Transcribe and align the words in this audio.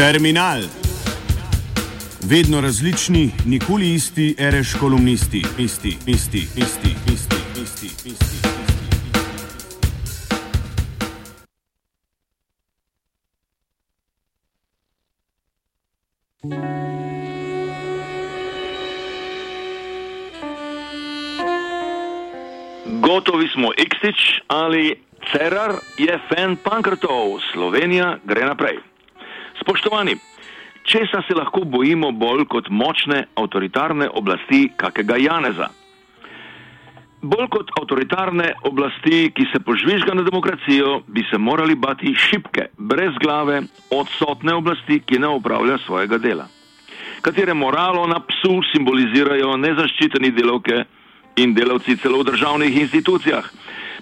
Terminal. 0.00 0.60
Vedno 2.30 2.60
različni, 2.60 3.30
nikoli 3.46 3.94
isti, 3.94 4.34
reš 4.38 4.74
kolumnisti, 4.80 5.42
isti, 5.58 5.96
isti, 6.06 6.38
isti, 6.38 6.88
isti, 7.12 7.36
isti, 7.62 7.86
isti. 7.86 7.86
isti. 7.86 8.48
Gotovi 22.86 23.48
smo 23.54 23.68
Xtič 23.70 24.40
ali 24.46 25.02
Cerar 25.32 25.72
je 25.98 26.20
fan 26.28 26.56
Pankrtov, 26.56 27.40
Slovenija 27.52 28.18
gre 28.24 28.46
naprej. 28.46 28.89
Spoštovani, 29.60 30.16
česa 30.82 31.22
se 31.28 31.34
lahko 31.34 31.60
bojimo 31.64 32.10
bolj 32.12 32.46
kot 32.48 32.68
močne 32.70 33.26
avtoritarne 33.36 34.08
oblasti 34.08 34.68
kakega 34.76 35.16
Janeza? 35.20 35.68
Bolj 37.22 37.48
kot 37.52 37.72
avtoritarne 37.80 38.54
oblasti, 38.64 39.28
ki 39.36 39.44
se 39.52 39.60
požvižga 39.60 40.14
na 40.14 40.22
demokracijo, 40.24 41.02
bi 41.06 41.24
se 41.30 41.38
morali 41.38 41.74
bati 41.74 42.14
šipke, 42.16 42.70
brez 42.78 43.18
glave, 43.20 43.62
odsotne 43.90 44.54
oblasti, 44.54 45.02
ki 45.06 45.18
ne 45.18 45.28
upravlja 45.28 45.78
svojega 45.84 46.18
dela, 46.18 46.46
katere 47.20 47.54
moralo 47.54 48.06
na 48.06 48.22
psu 48.24 48.62
simbolizirajo 48.72 49.56
nezaščiteni 49.56 50.32
delovke 50.32 50.84
in 51.36 51.52
delavci 51.54 51.98
celo 52.00 52.22
v 52.22 52.32
državnih 52.32 52.80
institucijah, 52.80 53.44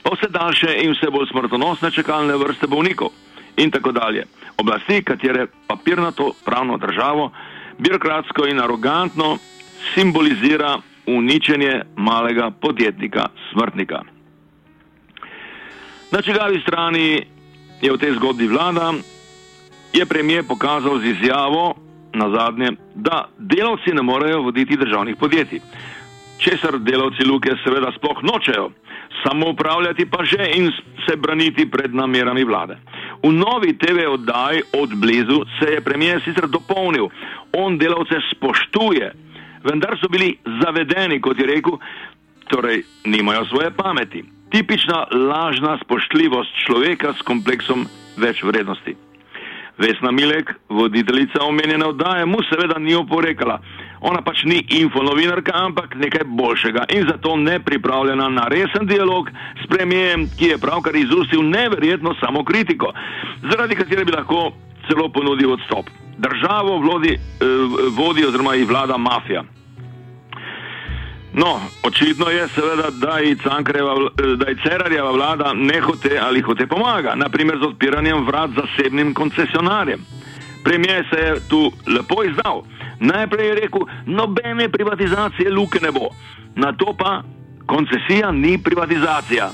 pa 0.02 0.14
vse 0.14 0.30
daljše 0.30 0.76
in 0.84 0.94
vse 0.94 1.10
bolj 1.10 1.26
smrtonosne 1.32 1.90
čakalne 1.90 2.38
vrste 2.38 2.70
bolnikov 2.70 3.10
in 3.58 3.70
tako 3.70 3.92
dalje. 3.92 4.24
Oblasti, 4.56 5.02
katere 5.04 5.46
papirnato 5.66 6.32
pravno 6.44 6.78
državo, 6.78 7.30
birokratsko 7.78 8.46
in 8.46 8.60
arogantno 8.60 9.38
simbolizira 9.94 10.78
uničenje 11.06 11.82
malega 11.96 12.50
podjetnika, 12.50 13.26
smrtnika. 13.52 14.02
Na 16.10 16.22
čigavi 16.22 16.60
strani 16.60 17.26
je 17.82 17.92
v 17.92 17.98
tej 17.98 18.12
zgodbi 18.12 18.48
vlada, 18.48 18.92
je 19.92 20.06
premijer 20.06 20.44
pokazal 20.48 20.98
z 20.98 21.04
izjavo 21.04 21.74
na 22.12 22.30
zadnje, 22.30 22.72
da 22.94 23.28
delavci 23.38 23.92
ne 23.92 24.02
morejo 24.02 24.42
voditi 24.42 24.76
državnih 24.76 25.16
podjetij 25.16 25.60
česar 26.38 26.78
delavci 26.78 27.24
Luke 27.26 27.50
seveda 27.64 27.92
sploh 27.96 28.22
nočejo, 28.22 28.70
samo 29.22 29.50
upravljati 29.50 30.06
pa 30.06 30.24
že 30.24 30.50
in 30.54 30.70
se 31.06 31.16
braniti 31.16 31.70
pred 31.70 31.94
namerami 31.94 32.44
vlade. 32.44 32.78
V 33.22 33.32
novi 33.32 33.78
TV 33.78 34.06
oddaji 34.08 34.62
od 34.72 34.94
blizu 34.94 35.42
se 35.58 35.72
je 35.72 35.80
premijer 35.80 36.22
sicer 36.24 36.46
dopolnil, 36.46 37.08
on 37.52 37.78
delavce 37.78 38.20
spoštuje, 38.30 39.12
vendar 39.64 39.98
so 40.00 40.08
bili 40.08 40.36
zavedeni, 40.62 41.20
kot 41.20 41.38
je 41.38 41.46
rekel, 41.46 41.78
torej 42.48 42.84
nimajo 43.04 43.44
svoje 43.44 43.70
pameti. 43.70 44.24
Tipična 44.50 45.06
lažna 45.12 45.78
spoštljivost 45.84 46.50
človeka 46.66 47.12
s 47.18 47.22
kompleksom 47.22 47.86
več 48.16 48.42
vrednosti. 48.42 48.96
Vesna 49.78 50.10
Milek, 50.10 50.54
voditeljica 50.68 51.42
omenjene 51.42 51.86
oddaje, 51.86 52.26
mu 52.26 52.38
seveda 52.50 52.78
ni 52.78 52.94
oporekala. 52.94 53.58
Ona 54.00 54.22
pač 54.22 54.44
ni 54.44 54.62
infonovinarka, 54.80 55.52
ampak 55.54 55.94
nekaj 55.94 56.24
boljšega 56.24 56.84
in 56.94 57.06
zato 57.08 57.36
ne 57.36 57.58
pripravljena 57.60 58.28
na 58.28 58.46
resen 58.50 58.86
dialog 58.86 59.30
s 59.62 59.66
premijem, 59.70 60.28
ki 60.38 60.52
je 60.52 60.58
pravkar 60.58 60.96
izustil 60.96 61.42
neverjetno 61.42 62.14
samokritiko, 62.20 62.92
zaradi 63.50 63.74
katere 63.74 64.04
bi 64.04 64.12
lahko 64.12 64.52
celo 64.88 65.08
ponudil 65.08 65.52
odstop. 65.52 65.90
Državo 66.18 66.78
vlodi, 66.78 67.14
eh, 67.14 67.46
vodi 67.98 68.26
oziroma 68.26 68.54
ji 68.54 68.64
vlada 68.64 68.96
mafija. 68.96 69.44
No, 71.38 71.60
očitno 71.82 72.30
je 72.30 72.48
seveda, 72.48 72.90
da 72.90 73.18
je, 73.18 73.34
da 74.36 74.46
je 74.48 74.56
Cerarjeva 74.62 75.10
vlada 75.10 75.52
ne 75.54 75.80
hote 75.80 76.18
ali 76.22 76.40
hote 76.40 76.66
pomaga, 76.66 77.14
naprimer 77.14 77.58
z 77.58 77.66
odpiranjem 77.66 78.26
vrat 78.26 78.50
zasebnim 78.50 79.14
koncesionarjem. 79.14 80.00
Premijer 80.64 81.06
se 81.10 81.20
je 81.20 81.48
tu 81.48 81.72
lepo 81.86 82.24
izdal. 82.24 82.62
Najprej 83.00 83.48
je 83.48 83.54
rekel, 83.54 83.80
nobene 84.06 84.68
privatizacije 84.68 85.50
luke 85.50 85.78
ne 85.82 85.92
bo, 85.92 86.08
na 86.54 86.72
to 86.72 86.94
pa 86.98 87.22
koncesija 87.66 88.32
ni 88.32 88.58
privatizacija. 88.62 89.50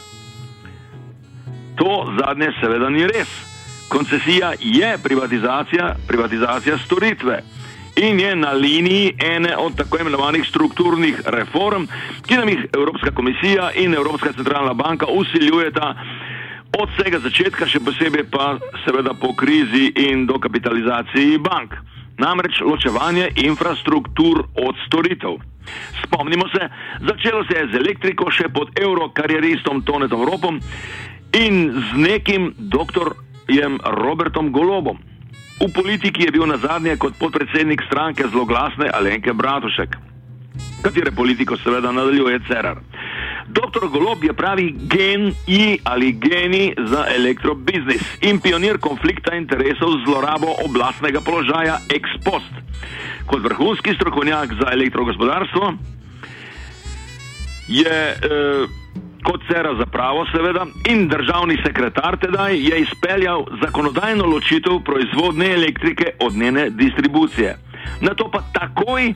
To 1.76 2.14
zadnje 2.18 2.52
seveda 2.60 2.88
ni 2.88 3.06
res. 3.06 3.28
Koncesija 3.88 4.52
je 4.60 4.98
privatizacija, 5.02 5.94
privatizacija 6.08 6.78
storitve 6.78 7.42
in 7.96 8.20
je 8.20 8.36
na 8.36 8.52
liniji 8.52 9.14
ene 9.18 9.56
od 9.56 9.76
tako 9.76 9.98
imenovanih 10.00 10.46
strukturnih 10.48 11.20
reform, 11.26 11.86
ki 12.26 12.36
nam 12.36 12.48
jih 12.48 12.66
Evropska 12.72 13.10
komisija 13.10 13.70
in 13.74 13.94
Evropska 13.94 14.32
centralna 14.32 14.74
banka 14.74 15.06
usiljujeta 15.06 15.94
od 16.78 16.88
vsega 16.90 17.18
začetka, 17.18 17.66
še 17.66 17.80
posebej 17.80 18.26
pa 18.30 18.58
seveda 18.84 19.14
po 19.14 19.34
krizi 19.38 19.92
in 19.96 20.26
dokapitalizaciji 20.26 21.38
bank. 21.38 21.74
Namreč 22.18 22.60
ločevanje 22.62 23.30
infrastruktur 23.42 24.44
od 24.54 24.78
storitev. 24.86 25.38
Spomnimo 26.04 26.48
se, 26.48 26.68
začelo 27.06 27.44
se 27.44 27.58
je 27.58 27.68
z 27.72 27.80
elektriko 27.82 28.30
še 28.30 28.48
pod 28.54 28.70
eurokarjeristom 28.78 29.82
Tonetom 29.82 30.22
Ropom 30.28 30.60
in 31.34 31.72
z 31.74 31.98
nekim 31.98 32.52
doktorjem 32.58 33.80
Robertom 33.82 34.52
Golobom. 34.52 34.98
V 35.60 35.72
politiki 35.72 36.24
je 36.26 36.30
bil 36.30 36.46
na 36.46 36.58
zadnje 36.58 36.96
kot 36.96 37.14
podpredsednik 37.18 37.82
stranke 37.86 38.26
zloglasne 38.28 38.90
Alenke 38.92 39.32
Bratušek, 39.32 39.96
katere 40.82 41.10
politiko 41.10 41.56
seveda 41.56 41.92
nadaljuje 41.92 42.40
Cerar. 42.48 42.80
Doktor 43.48 43.88
Golob 43.88 44.24
je 44.24 44.32
pravi 44.32 44.74
genij 44.88 45.78
ali 45.84 46.12
genij 46.12 46.74
za 46.90 47.06
elektrobiznis 47.16 48.02
in 48.20 48.40
pionir 48.40 48.78
konflikta 48.78 49.34
interesov 49.34 49.98
z 49.98 50.04
zlorabo 50.04 50.54
oblastnega 50.64 51.20
položaja 51.20 51.78
ex 51.94 52.08
post. 52.24 52.52
Kot 53.26 53.42
vrhunski 53.42 53.94
strokovnjak 53.94 54.54
za 54.60 54.72
elektrogospodarstvo 54.72 55.72
je 57.68 57.96
eh, 58.12 58.66
kot 59.24 59.40
cera 59.48 59.74
za 59.78 59.86
pravo, 59.86 60.26
seveda, 60.32 60.66
in 60.88 61.08
državni 61.08 61.56
sekretar 61.66 62.16
tedaj 62.16 62.56
je 62.68 62.80
izpeljal 62.80 63.44
zakonodajno 63.62 64.26
ločitev 64.26 64.80
proizvodne 64.84 65.52
elektrike 65.52 66.10
od 66.20 66.36
njene 66.36 66.70
distribucije. 66.70 67.56
Na 68.00 68.14
to 68.14 68.30
pa 68.30 68.40
takoj, 68.52 69.14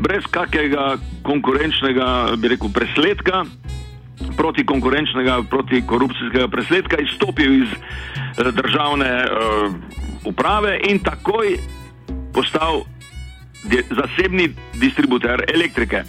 brez 0.00 0.24
kakega 0.30 0.96
konkurenčnega, 1.22 2.28
bi 2.36 2.48
rekel, 2.48 2.68
presledka, 2.74 3.44
proti 4.36 4.66
konkurenčnega, 4.66 5.42
proti 5.50 5.82
korupcijskega 5.86 6.48
presledka, 6.48 6.96
izstopil 6.96 7.62
iz 7.62 7.68
eh, 7.68 8.52
državne 8.52 9.24
uh, 9.24 9.74
uprave 10.24 10.80
in 10.88 10.98
takoj 10.98 11.58
postal 12.34 12.82
zasebni 13.90 14.48
distributer 14.74 15.44
elektrike. 15.54 16.02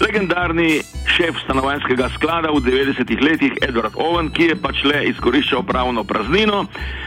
Legendarni 0.00 0.80
šef 1.18 1.38
stanovanjskega 1.44 2.08
sklada 2.14 2.50
v 2.54 2.62
90-ih 2.62 3.20
letih, 3.22 3.52
Edward 3.66 3.96
Owen, 3.98 4.30
ki 4.30 4.52
je 4.52 4.56
pač 4.62 4.84
le 4.86 5.00
izkoriščal 5.10 5.64
pravno 5.66 6.04
praznino, 6.06 6.66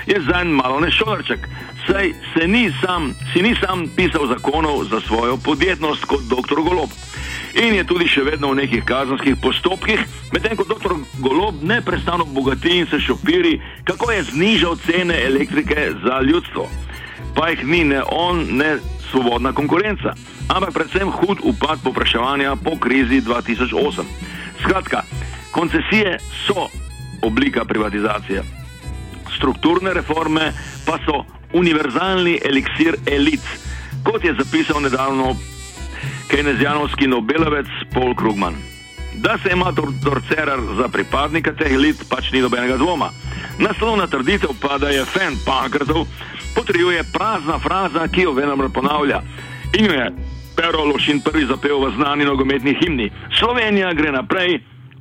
je 0.09 0.19
za 0.27 0.41
en 0.43 0.51
malo 0.51 0.81
nešolarček. 0.83 1.47
Saj 1.87 2.11
se 2.33 2.47
ni 2.47 2.67
sam, 2.81 3.13
si 3.31 3.41
ni 3.41 3.55
sam 3.55 3.87
pisal 3.95 4.27
zakonov 4.27 4.83
za 4.91 4.99
svojo 5.07 5.37
podjetnost 5.37 6.03
kot 6.11 6.27
dr. 6.27 6.59
Golob. 6.59 6.91
In 7.63 7.75
je 7.75 7.87
tudi 7.87 8.07
še 8.07 8.25
vedno 8.27 8.51
v 8.51 8.61
nekih 8.63 8.83
kazenskih 8.83 9.39
postopkih, 9.39 10.03
medtem 10.35 10.59
ko 10.59 10.67
dr. 10.67 10.97
Golob 11.23 11.63
neprestano 11.63 12.27
bogati 12.27 12.83
in 12.83 12.91
se 12.91 12.99
šopiri, 12.99 13.61
kako 13.87 14.11
je 14.11 14.23
znižal 14.35 14.75
cene 14.87 15.23
elektrike 15.23 15.91
za 16.03 16.19
ljudstvo. 16.27 16.67
Pa 17.35 17.49
jih 17.49 17.65
ni 17.65 17.83
ne 17.83 18.01
on, 18.11 18.45
ne 18.57 18.77
svobodna 19.11 19.53
konkurenca 19.53 20.13
ampak 20.51 20.75
predvsem 20.75 21.07
hud 21.07 21.39
upad 21.43 21.79
popraševanja 21.83 22.55
po 22.55 22.75
krizi 22.75 23.21
2008. 23.21 24.03
Skratka, 24.63 25.03
koncesije 25.51 26.19
so 26.47 26.67
oblika 27.21 27.65
privatizacije, 27.65 28.43
strukturne 29.37 29.93
reforme 29.93 30.53
pa 30.85 30.97
so 31.05 31.23
univerzalni 31.53 32.39
eliksir 32.45 32.95
elit, 33.05 33.43
kot 34.03 34.23
je 34.23 34.33
zapisal 34.33 34.81
nedavno 34.81 35.35
kejnezijanovski 36.27 37.07
Nobelovec 37.07 37.67
Paul 37.93 38.15
Krugman. 38.15 38.55
Da 39.15 39.37
se 39.43 39.49
ima 39.51 39.71
Dorcerar 40.03 40.59
za 40.77 40.87
pripadnika 40.87 41.53
teh 41.53 41.73
elit, 41.73 42.03
pač 42.09 42.31
ni 42.31 42.41
nobenega 42.41 42.77
dvoma. 42.77 43.11
Naslovna 43.59 44.07
trditev 44.07 44.49
pa, 44.61 44.77
da 44.77 44.89
je 44.89 45.05
fan 45.05 45.35
Pankrtov, 45.45 46.07
potrjuje 46.55 47.03
prazna 47.13 47.59
fraza, 47.59 48.07
ki 48.07 48.21
jo 48.21 48.33
vedno 48.33 48.69
ponavlja. 48.69 49.21
In 49.79 49.85
jo 49.85 49.93
je 49.93 50.11
Pero 50.55 50.85
Lošin 50.85 51.21
prvi 51.21 51.45
zapel 51.45 51.79
v 51.79 51.95
znani 51.95 52.25
nogometni 52.25 52.75
himni. 52.81 53.11
Slovenija 53.39 53.93
gre 53.93 54.11
naprej, 54.11 54.59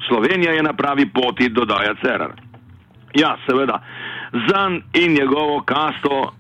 Slovenija 0.09 0.53
je 0.53 0.63
na 0.63 0.73
pravi 0.73 1.07
poti, 1.13 1.49
dodaja 1.49 1.95
Cerar. 2.03 2.33
Ja, 3.15 3.37
seveda, 3.47 3.83
Zan 4.49 4.83
in 4.95 5.13
njegovo 5.13 5.63
kasto 5.67 6.33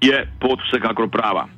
je 0.00 0.32
pot 0.40 0.60
vsekakor 0.68 1.08
prava. 1.10 1.48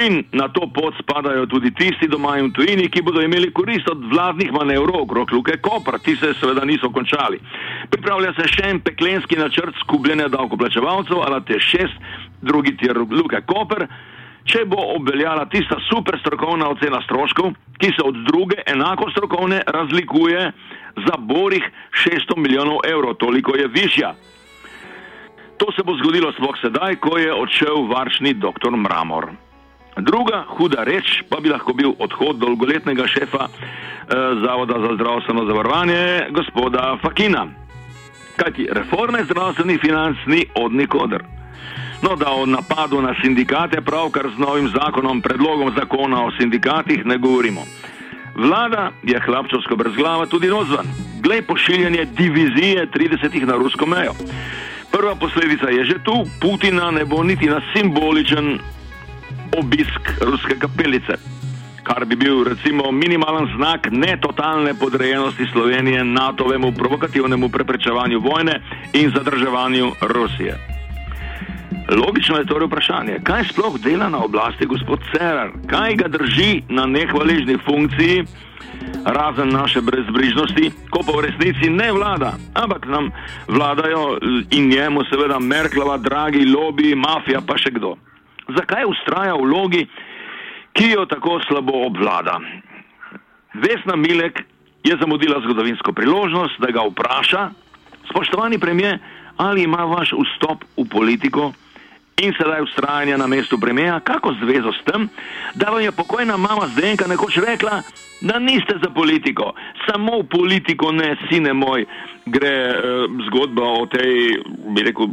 In 0.00 0.24
na 0.32 0.48
to 0.48 0.64
pot 0.72 0.94
spadajo 0.96 1.46
tudi 1.46 1.70
tisti 1.76 2.08
doma 2.08 2.38
in 2.40 2.48
tujini, 2.52 2.88
ki 2.88 3.02
bodo 3.04 3.20
imeli 3.20 3.50
korist 3.52 3.88
od 3.92 4.00
vladnih 4.08 4.52
manevrov 4.52 5.02
okrog 5.02 5.32
Luke 5.32 5.58
Koper. 5.60 5.98
Ti 6.00 6.16
se 6.16 6.32
seveda 6.40 6.64
niso 6.64 6.88
končali. 6.90 7.40
Pripravlja 7.92 8.32
se 8.38 8.48
še 8.48 8.70
en 8.70 8.80
peklenski 8.80 9.36
načrt 9.36 9.76
skupljenja 9.84 10.30
davkoplačevalcev, 10.32 11.20
ali 11.20 11.42
te 11.44 11.60
šest, 11.60 12.00
drugi 12.40 12.76
tir 12.80 12.96
Luke 12.96 13.42
Koper. 13.46 13.86
Če 14.48 14.64
bo 14.66 14.80
obveljala 14.96 15.44
tista 15.52 15.76
super 15.86 16.16
strokovna 16.18 16.72
ocena 16.72 16.98
stroškov, 17.04 17.52
ki 17.78 17.92
se 17.94 18.02
od 18.02 18.16
druge 18.26 18.64
enako 18.66 19.10
strokovne 19.12 19.60
razlikuje 19.66 20.48
za 21.04 21.14
borih 21.18 21.68
600 22.06 22.40
milijonov 22.40 22.82
evrov, 22.88 23.14
toliko 23.20 23.54
je 23.60 23.68
višja. 23.68 24.14
To 25.62 25.70
se 25.76 25.84
bo 25.86 25.94
zgodilo 26.00 26.32
sploh 26.32 26.58
sedaj, 26.58 26.98
ko 26.98 27.18
je 27.20 27.30
odšel 27.30 27.86
varčni 27.92 28.34
dr. 28.34 28.74
Mramor. 28.74 29.30
Druga 29.96 30.44
huda 30.48 30.84
reč 30.84 31.22
pa 31.28 31.40
bi 31.40 31.48
lahko 31.48 31.72
bil 31.72 31.92
odhod 31.98 32.36
dolgoletnega 32.40 33.06
šefa 33.06 33.48
eh, 33.48 34.14
Zavoda 34.44 34.80
za 34.80 34.94
zdravstveno 34.94 35.44
zavarovanje, 35.46 36.26
gospoda 36.30 36.96
Fakina. 37.02 37.46
Kajti 38.36 38.68
reforme 38.72 39.24
zdravstvenih 39.24 39.80
financ 39.80 40.16
ni 40.26 40.46
od 40.54 40.72
nikoder. 40.72 41.24
No, 42.02 42.16
da 42.16 42.32
o 42.32 42.46
napadu 42.46 43.02
na 43.02 43.14
sindikate 43.22 43.80
pravkar 43.80 44.30
z 44.36 44.38
novim 44.38 44.68
zakonom, 44.68 45.20
predlogom 45.22 45.72
zakona 45.78 46.24
o 46.24 46.30
sindikatih 46.40 47.06
ne 47.06 47.18
govorimo. 47.18 47.60
Vlada 48.34 48.90
je 49.02 49.20
hlapčovsko 49.20 49.76
brezglava 49.76 50.26
tudi 50.26 50.48
nozvan. 50.48 50.86
Glej 51.20 51.42
pošiljanje 51.42 52.04
divizije 52.04 52.86
30 52.86 53.44
na 53.44 53.54
rusko 53.54 53.86
mejo. 53.86 54.12
Prva 54.92 55.14
posledica 55.14 55.68
je 55.68 55.84
že 55.84 55.98
tu, 56.04 56.24
Putina 56.40 56.90
ne 56.90 57.04
bo 57.04 57.22
niti 57.22 57.46
na 57.46 57.60
simboličen 57.72 58.58
obisk 59.58 60.02
ruske 60.20 60.58
kapelice, 60.58 61.14
kar 61.82 62.04
bi 62.04 62.16
bil 62.16 62.44
recimo 62.44 62.90
minimalen 62.92 63.48
znak 63.56 63.88
netotalne 63.90 64.74
podrejenosti 64.74 65.46
Slovenije 65.52 66.04
NATO-vemu 66.04 66.72
provokativnemu 66.72 67.48
preprečevanju 67.48 68.20
vojne 68.20 68.60
in 68.92 69.10
zadrževanju 69.16 69.92
Rusije. 70.00 70.58
Logično 71.88 72.38
je 72.38 72.46
torej 72.46 72.66
vprašanje, 72.66 73.18
kaj 73.24 73.44
sploh 73.44 73.80
dela 73.80 74.08
na 74.08 74.24
oblasti 74.24 74.66
gospod 74.66 75.00
Cerar, 75.12 75.50
kaj 75.66 75.94
ga 75.94 76.08
drži 76.08 76.62
na 76.68 76.86
nehvaležni 76.86 77.58
funkciji, 77.64 78.24
razen 79.04 79.48
naše 79.48 79.80
brezbrižnosti, 79.80 80.70
ko 80.90 81.02
pa 81.06 81.12
v 81.12 81.20
resnici 81.26 81.70
ne 81.70 81.92
vlada, 81.92 82.32
ampak 82.54 82.86
nam 82.86 83.10
vladajo 83.48 84.18
in 84.50 84.68
njemu 84.68 85.04
seveda 85.04 85.38
Merklova, 85.38 85.98
dragi 85.98 86.46
lobby, 86.46 86.94
mafija 86.94 87.40
pa 87.46 87.58
še 87.58 87.70
kdo 87.70 87.96
zakaj 88.48 88.84
ustraja 88.88 89.34
v 89.34 89.46
vlogi, 89.46 89.86
ki 90.72 90.90
jo 90.90 91.06
tako 91.06 91.40
slabo 91.48 91.86
obvlada. 91.86 92.40
Vesna 93.54 93.96
Milek 93.96 94.42
je 94.84 94.96
zamudila 95.00 95.40
zgodovinsko 95.44 95.92
priložnost, 95.92 96.60
da 96.60 96.72
ga 96.72 96.82
vpraša, 96.88 97.50
spoštovani 98.10 98.58
premije, 98.58 98.98
ali 99.36 99.62
ima 99.62 99.84
vaš 99.84 100.12
vstop 100.12 100.64
v 100.76 100.88
politiko 100.90 101.52
in 102.22 102.32
sedaj 102.38 102.62
ustrajanje 102.62 103.18
na 103.18 103.26
mestu 103.26 103.58
premija, 103.60 104.00
kako 104.00 104.34
zvezo 104.42 104.72
s 104.72 104.84
tem, 104.84 105.08
da 105.54 105.70
vam 105.70 105.80
je 105.80 105.92
pokojna 105.92 106.36
mama 106.36 106.68
Zdenka 106.68 107.06
nekoč 107.06 107.36
rekla, 107.36 107.82
da 108.20 108.38
niste 108.38 108.74
za 108.82 108.90
politiko, 108.90 109.52
samo 109.88 110.18
v 110.18 110.28
politiko 110.30 110.92
ne, 110.92 111.16
sine 111.28 111.52
moj, 111.52 111.86
gre 112.26 112.48
eh, 112.48 112.76
zgodba 113.26 113.62
o 113.62 113.86
tej, 113.86 114.38
bi 114.74 114.82
rekel, 114.82 115.06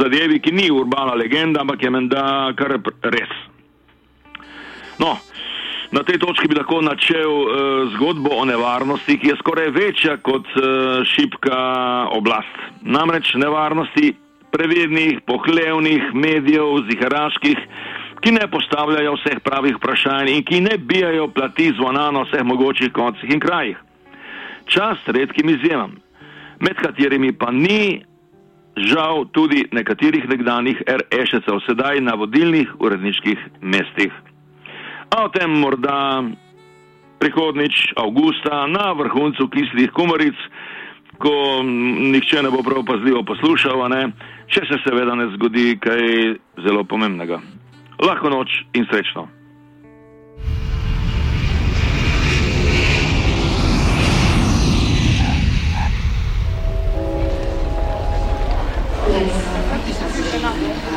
zadevi, 0.00 0.40
ki 0.40 0.52
ni 0.52 0.70
urbana 0.70 1.14
legenda, 1.14 1.60
ampak 1.60 1.82
je 1.82 1.90
menda 1.90 2.52
kar 2.56 2.76
res. 3.02 3.32
No, 5.00 5.16
na 5.92 6.02
tej 6.04 6.20
točki 6.20 6.48
bi 6.48 6.54
lahko 6.58 6.80
načel 6.84 7.32
uh, 7.32 7.50
zgodbo 7.96 8.34
o 8.36 8.44
nevarnosti, 8.44 9.18
ki 9.18 9.32
je 9.32 9.38
skoraj 9.40 9.70
večja 9.74 10.16
kot 10.22 10.46
uh, 10.56 11.00
šipka 11.08 11.60
oblast. 12.12 12.56
Namreč 12.82 13.34
nevarnosti 13.34 14.12
prevednih, 14.50 15.22
pohlevnih 15.26 16.12
medijev, 16.14 16.84
ziharaških, 16.90 17.58
ki 18.20 18.32
ne 18.36 18.46
postavljajo 18.50 19.14
vseh 19.16 19.40
pravih 19.44 19.78
vprašanj 19.78 20.28
in 20.34 20.44
ki 20.44 20.60
ne 20.60 20.76
bijajo 20.78 21.30
plati 21.32 21.70
zvona 21.78 22.10
na 22.10 22.26
vseh 22.26 22.44
mogočih 22.44 22.92
koncih 22.92 23.30
in 23.32 23.40
krajih. 23.40 23.78
Čas 24.70 24.98
redkim 25.06 25.48
izjemam, 25.48 25.96
med 26.60 26.76
katerimi 26.76 27.32
pa 27.32 27.50
ni 27.50 28.04
žal 28.76 29.24
tudi 29.32 29.64
nekaterih 29.72 30.28
nekdanjih 30.28 30.82
RŠ-cev 30.86 31.60
sedaj 31.66 32.00
na 32.00 32.14
vodilnih 32.14 32.68
uredniških 32.78 33.38
mestih. 33.60 34.12
A 35.10 35.24
o 35.26 35.28
tem 35.28 35.50
morda 35.50 36.22
prihodnič 37.18 37.92
avgusta 37.96 38.66
na 38.66 38.92
vrhuncu 38.92 39.48
kislih 39.50 39.90
kumaric, 39.92 40.38
ko 41.20 41.60
nihče 42.12 42.42
ne 42.42 42.50
bo 42.50 42.62
prav 42.64 42.84
pazljivo 42.88 43.24
poslušal, 43.28 43.88
ne, 43.92 44.06
če 44.48 44.64
se 44.70 44.78
seveda 44.86 45.14
ne 45.18 45.28
zgodi 45.34 45.74
kaj 45.82 46.00
zelo 46.64 46.84
pomembnega. 46.84 47.42
Lahko 48.00 48.32
noč 48.32 48.62
in 48.72 48.86
srečno. 48.88 49.28